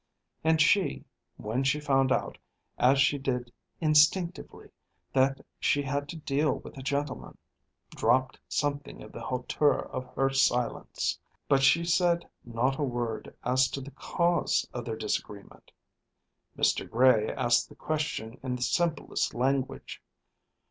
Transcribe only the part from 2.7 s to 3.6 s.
as she did